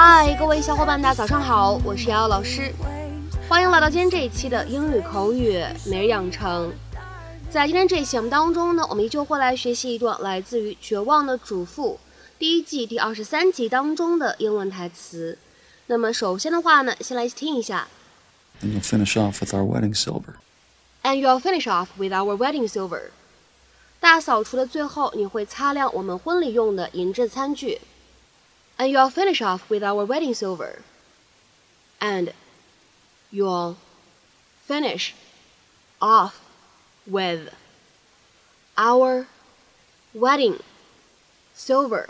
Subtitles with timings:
[0.00, 2.72] 嗨，各位小伙伴，大家早上好，我是瑶瑶老师，
[3.48, 6.72] 欢迎来到今天这一期的英语口语每日养成。
[7.50, 11.98] 在今天这一期节目当中呢，我们依旧会来学习一段来自于《绝望的主妇》
[12.38, 15.36] 第一季第二十三集当中的英文台词。
[15.88, 17.88] 那么首先的话呢，先来听一下。
[18.62, 20.34] And you'll finish off with our wedding silver.
[21.02, 23.10] And you'll finish off with our wedding silver.
[23.98, 27.80] 大扫除的最后，你会擦亮我们婚礼用的银质餐具。
[28.77, 30.79] And you'll finish off with our wedding silver.
[31.99, 32.33] And
[33.31, 33.75] you'll
[34.67, 35.13] finish
[35.99, 36.33] off
[37.05, 37.53] with
[38.75, 39.27] our
[40.13, 40.59] wedding
[41.55, 42.09] silver.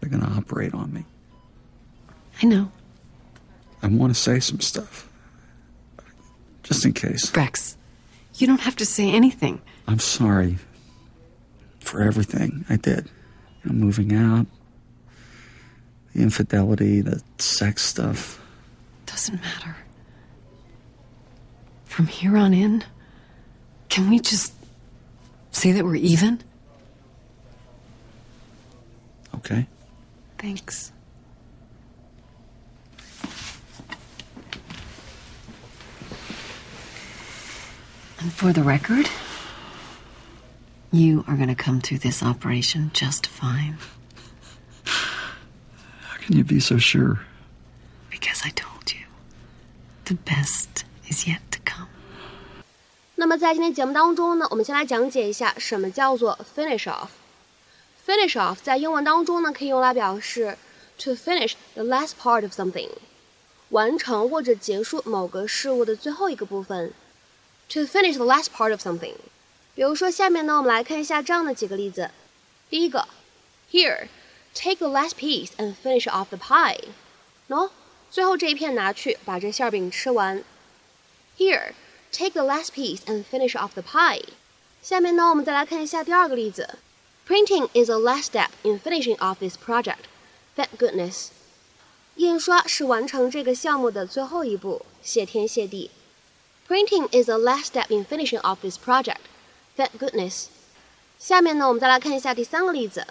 [0.00, 1.04] They're going to operate on me.
[2.42, 2.72] I know.
[3.84, 5.08] I want to say some stuff.
[6.64, 7.32] Just in case.
[7.36, 7.76] Rex,
[8.34, 9.60] you don't have to say anything.
[9.86, 10.58] I'm sorry
[11.88, 13.08] for everything I did.
[13.64, 14.46] You know, moving out,
[16.14, 18.40] the infidelity, the sex stuff.
[19.06, 19.74] Doesn't matter.
[21.86, 22.84] From here on in,
[23.88, 24.52] can we just
[25.50, 26.42] say that we're even?
[29.36, 29.66] Okay.
[30.36, 30.92] Thanks.
[38.20, 39.08] And for the record,
[40.91, 43.77] you are going to come through this operation just fine.
[44.85, 47.19] How can you be so sure?
[48.09, 49.05] Because I told you,
[50.05, 51.87] the best is yet to come.
[53.15, 60.57] 那么在今天节目当中呢，我们先来讲解一下什么叫做 finish off。finish off 在英文当中呢，可以用来表示
[60.97, 62.89] to finish the last part of something，
[63.69, 66.93] 完成或者结束某个事物的最后一个部分。
[67.69, 69.15] to finish the last part of something。
[69.77, 72.11] 比如说，下面呢，我们来看一下这样的几个例子。
[72.69, 73.07] 第一个，
[73.71, 74.07] Here,
[74.53, 76.79] take the last piece and finish off the pie。
[77.49, 77.71] 喏，
[78.11, 80.43] 最后这一片拿去，把这馅饼吃完。
[81.37, 81.73] Here,
[82.11, 84.23] take the last piece and finish off the pie。
[84.81, 86.77] 下面呢，我们再来看一下第二个例子。
[87.27, 90.05] Printing is the last step in finishing off this project.
[90.55, 91.29] Thank goodness。
[92.15, 95.89] 印刷是完成这个项目的最后一步，谢天谢地。
[96.67, 99.17] Printing is the last step in finishing off this project.
[99.77, 100.45] Thank goodness.
[101.17, 103.07] 下面呢，我们再来看一下第三个例子。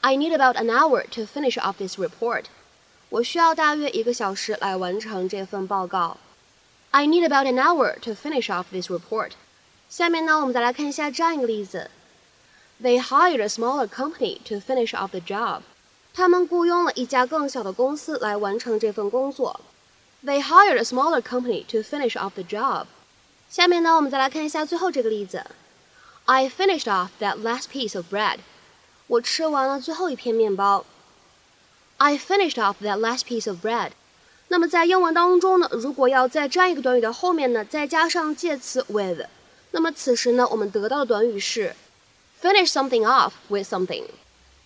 [0.00, 2.44] I need about an hour to finish off this report.
[3.08, 6.18] 我需要大约一个小时来完成这份报告。
[6.90, 9.32] I need about an hour to finish off this report.
[9.88, 11.90] 下面呢，我们再来看一下这样一个例子。
[12.82, 15.62] They hired a smaller company to finish off the job.
[16.12, 19.60] 他们雇佣了一家更小的公司来完成这份工作。
[20.24, 22.86] They hired a smaller company to finish off the job.
[23.48, 25.44] 下面呢，我们再来看一下最后这个例子。
[26.31, 28.37] I finished off that last piece of bread.
[29.07, 30.85] 我吃完了最后一片面包。
[31.97, 33.93] I finished off that last piece of bread.
[34.49, 39.25] 那么在英文当中呢，如果要在这样一个短语的后面呢，再加上介词 with，
[39.71, 41.75] 那么此时呢，我们得到的短语是
[42.39, 44.03] finish something off with something。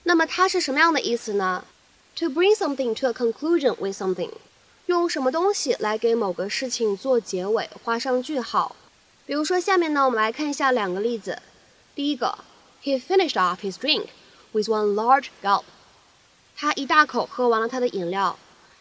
[0.03, 1.63] 那么它是什么样的意思呢
[2.17, 4.31] ？To bring something to a conclusion with something，
[4.87, 8.75] 用什么东西来给某个事情做结尾，画上句号。
[9.25, 11.41] 比如说下面呢，我们来看一下两个例子。
[11.94, 12.38] 第一个，
[12.82, 14.08] He finished off his drink
[14.52, 15.64] with one large gulp。
[16.56, 18.38] 他一大口喝完了他的饮料。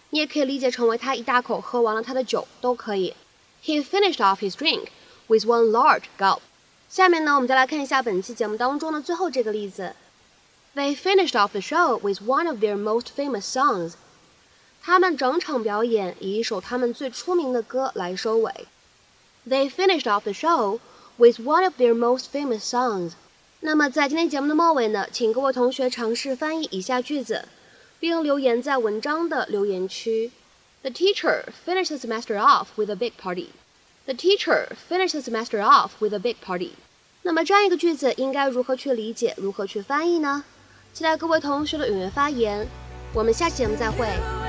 [0.10, 3.14] 你也可以理解成为他一大口喝完了他的酒都可以。
[3.64, 4.88] He finished off his drink
[5.28, 6.40] with one large gulp。
[6.88, 9.96] 下面呢，我们再来看一下本期节目当中的最后这个例子。
[10.74, 13.96] They finished off the show with one of their most famous songs。
[14.82, 18.68] 他们整场表演以一首他们最出名的歌来收尾。
[19.46, 20.80] They finished off the show
[21.22, 23.12] with one of their most famous songs。
[23.60, 27.46] 那么在今天节目的末尾呢，请各位同学尝试翻译以下句子。
[28.00, 30.32] 并留言在文章的留言区。
[30.84, 33.48] The teacher finished the semester off with a big party.
[34.06, 36.74] The teacher finished the semester off with a big party.
[37.24, 40.44] 那么这样一个句子应该如何去理解，如何去翻译呢？
[40.94, 42.68] 期待各位同学的踊跃发言。
[43.14, 44.06] 我们下期节目再会，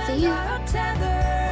[0.06, 1.51] See you。